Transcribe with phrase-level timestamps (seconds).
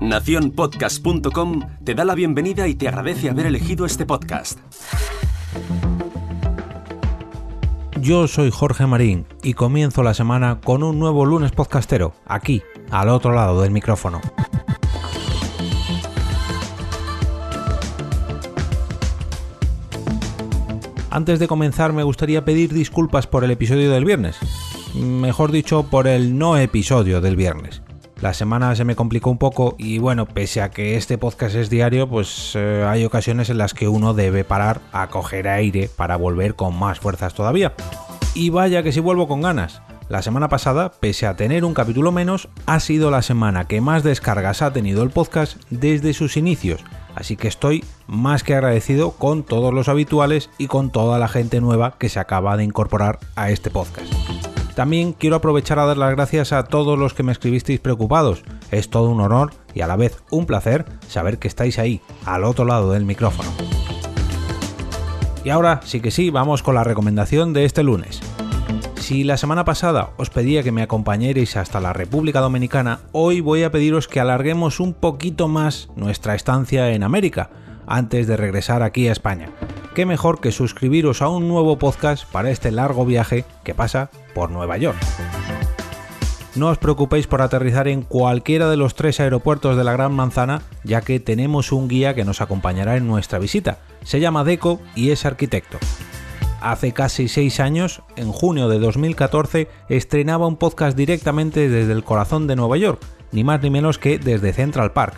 [0.00, 4.58] Naciónpodcast.com te da la bienvenida y te agradece haber elegido este podcast.
[8.00, 13.08] Yo soy Jorge Marín y comienzo la semana con un nuevo lunes podcastero, aquí, al
[13.08, 14.20] otro lado del micrófono.
[21.08, 24.36] Antes de comenzar me gustaría pedir disculpas por el episodio del viernes,
[24.94, 27.83] mejor dicho por el no episodio del viernes.
[28.24, 31.68] La semana se me complicó un poco y bueno, pese a que este podcast es
[31.68, 36.16] diario, pues eh, hay ocasiones en las que uno debe parar a coger aire para
[36.16, 37.74] volver con más fuerzas todavía.
[38.32, 39.82] Y vaya que si vuelvo con ganas.
[40.08, 44.02] La semana pasada, pese a tener un capítulo menos, ha sido la semana que más
[44.02, 46.82] descargas ha tenido el podcast desde sus inicios,
[47.14, 51.60] Así que estoy más que agradecido con todos los habituales y con toda la gente
[51.60, 54.10] nueva que se acaba de incorporar a este podcast.
[54.74, 58.42] También quiero aprovechar a dar las gracias a todos los que me escribisteis preocupados.
[58.72, 62.42] Es todo un honor y a la vez un placer saber que estáis ahí, al
[62.42, 63.50] otro lado del micrófono.
[65.44, 68.20] Y ahora sí que sí, vamos con la recomendación de este lunes.
[68.96, 73.62] Si la semana pasada os pedía que me acompañarais hasta la República Dominicana, hoy voy
[73.62, 77.50] a pediros que alarguemos un poquito más nuestra estancia en América,
[77.86, 79.50] antes de regresar aquí a España.
[79.94, 84.50] Qué mejor que suscribiros a un nuevo podcast para este largo viaje que pasa por
[84.50, 84.98] Nueva York.
[86.54, 90.62] No os preocupéis por aterrizar en cualquiera de los tres aeropuertos de la Gran Manzana,
[90.84, 93.78] ya que tenemos un guía que nos acompañará en nuestra visita.
[94.04, 95.78] Se llama Deco y es arquitecto
[96.64, 102.46] hace casi seis años, en junio de 2014, estrenaba un podcast directamente desde el corazón
[102.46, 103.00] de Nueva York,
[103.32, 105.14] ni más ni menos que desde Central Park.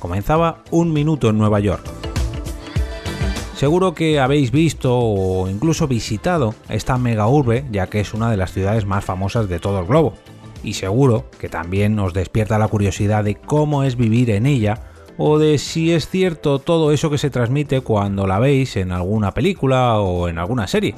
[0.00, 1.97] Comenzaba Un Minuto en Nueva York.
[3.58, 8.36] Seguro que habéis visto o incluso visitado esta mega urbe, ya que es una de
[8.36, 10.14] las ciudades más famosas de todo el globo.
[10.62, 15.40] Y seguro que también os despierta la curiosidad de cómo es vivir en ella o
[15.40, 19.98] de si es cierto todo eso que se transmite cuando la veis en alguna película
[19.98, 20.94] o en alguna serie.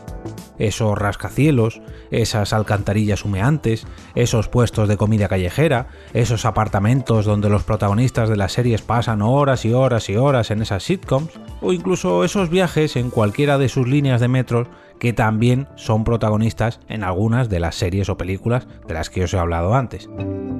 [0.61, 1.83] Esos rascacielos,
[2.13, 8.53] esas alcantarillas humeantes, esos puestos de comida callejera, esos apartamentos donde los protagonistas de las
[8.53, 13.11] series pasan horas y horas y horas en esas sitcoms, o incluso esos viajes en
[13.11, 14.69] cualquiera de sus líneas de metros
[15.01, 19.35] que también son protagonistas en algunas de las series o películas de las que os
[19.35, 20.09] he hablado antes.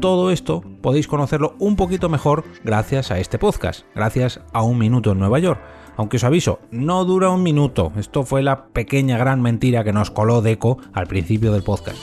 [0.01, 5.13] Todo esto podéis conocerlo un poquito mejor gracias a este podcast, gracias a Un Minuto
[5.13, 5.61] en Nueva York.
[6.01, 10.11] Aunque os aviso, no dura un minuto, esto fue la pequeña gran mentira que nos
[10.11, 11.99] coló Deco al principio del podcast.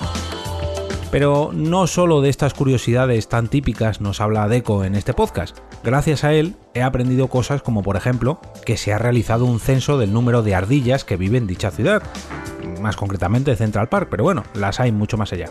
[1.10, 5.58] Pero no solo de estas curiosidades tan típicas nos habla Deco en este podcast.
[5.84, 9.98] Gracias a él he aprendido cosas como por ejemplo que se ha realizado un censo
[9.98, 12.04] del número de ardillas que viven en dicha ciudad,
[12.80, 15.50] más concretamente Central Park, pero bueno, las hay mucho más allá.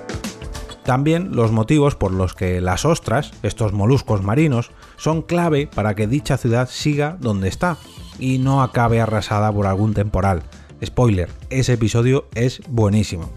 [0.85, 6.07] También los motivos por los que las ostras, estos moluscos marinos, son clave para que
[6.07, 7.77] dicha ciudad siga donde está
[8.19, 10.43] y no acabe arrasada por algún temporal.
[10.85, 13.31] Spoiler, ese episodio es buenísimo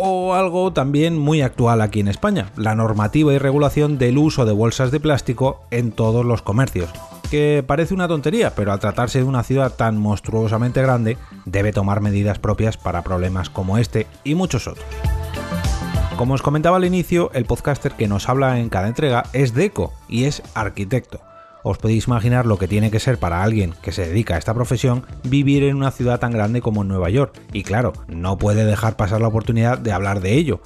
[0.00, 4.52] o algo también muy actual aquí en España, la normativa y regulación del uso de
[4.52, 6.88] bolsas de plástico en todos los comercios.
[7.32, 12.00] Que parece una tontería, pero al tratarse de una ciudad tan monstruosamente grande, debe tomar
[12.00, 14.86] medidas propias para problemas como este y muchos otros.
[16.16, 19.92] Como os comentaba al inicio, el podcaster que nos habla en cada entrega es Deco
[20.08, 21.27] y es arquitecto
[21.68, 24.54] os podéis imaginar lo que tiene que ser para alguien que se dedica a esta
[24.54, 27.38] profesión vivir en una ciudad tan grande como Nueva York.
[27.52, 30.60] Y claro, no puede dejar pasar la oportunidad de hablar de ello.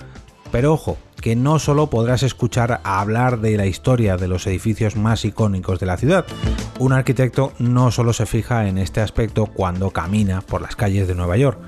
[0.53, 5.25] Pero ojo, que no solo podrás escuchar hablar de la historia de los edificios más
[5.25, 6.25] icónicos de la ciudad.
[6.79, 11.15] Un arquitecto no solo se fija en este aspecto cuando camina por las calles de
[11.15, 11.59] Nueva York.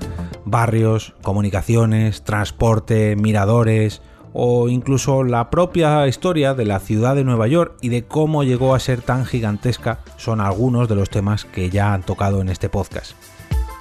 [0.45, 4.01] Barrios, comunicaciones, transporte, miradores,
[4.37, 8.75] o incluso la propia historia de la ciudad de Nueva York y de cómo llegó
[8.75, 12.67] a ser tan gigantesca son algunos de los temas que ya han tocado en este
[12.67, 13.13] podcast.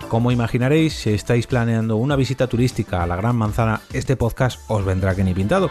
[0.08, 4.84] Como imaginaréis, si estáis planeando una visita turística a la Gran Manzana, este podcast os
[4.84, 5.70] vendrá que ni pintado.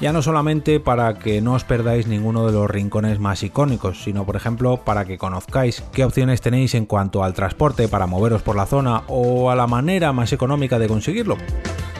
[0.00, 4.24] Ya no solamente para que no os perdáis ninguno de los rincones más icónicos, sino
[4.24, 8.56] por ejemplo para que conozcáis qué opciones tenéis en cuanto al transporte para moveros por
[8.56, 11.36] la zona o a la manera más económica de conseguirlo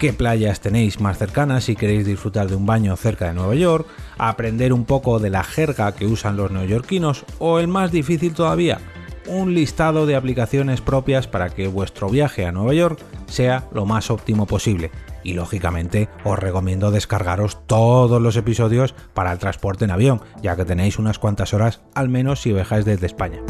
[0.02, 3.87] qué playas tenéis más cercanas si queréis disfrutar de un baño cerca de Nueva York,
[4.19, 8.81] aprender un poco de la jerga que usan los neoyorquinos o el más difícil todavía,
[9.28, 14.10] un listado de aplicaciones propias para que vuestro viaje a Nueva York sea lo más
[14.10, 14.90] óptimo posible.
[15.22, 20.64] Y lógicamente os recomiendo descargaros todos los episodios para el transporte en avión, ya que
[20.64, 23.40] tenéis unas cuantas horas al menos si viajáis desde España.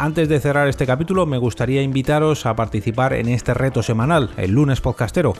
[0.00, 4.52] Antes de cerrar este capítulo, me gustaría invitaros a participar en este reto semanal, el
[4.52, 5.32] lunes podcastero.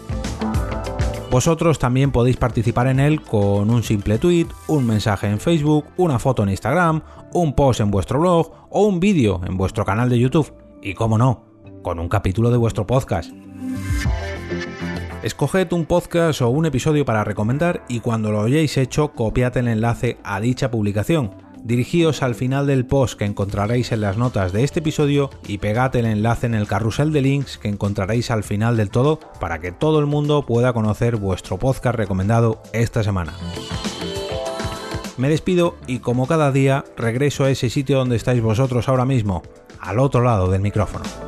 [1.30, 6.18] Vosotros también podéis participar en él con un simple tweet, un mensaje en Facebook, una
[6.18, 7.02] foto en Instagram,
[7.34, 10.52] un post en vuestro blog o un vídeo en vuestro canal de YouTube.
[10.82, 11.44] Y cómo no,
[11.82, 13.30] con un capítulo de vuestro podcast.
[15.22, 19.68] Escoged un podcast o un episodio para recomendar y cuando lo hayáis hecho copiad el
[19.68, 21.47] enlace a dicha publicación.
[21.68, 25.94] Dirigíos al final del post que encontraréis en las notas de este episodio y pegad
[25.96, 29.70] el enlace en el carrusel de links que encontraréis al final del todo para que
[29.70, 33.34] todo el mundo pueda conocer vuestro podcast recomendado esta semana.
[35.18, 39.42] Me despido y como cada día regreso a ese sitio donde estáis vosotros ahora mismo,
[39.78, 41.27] al otro lado del micrófono.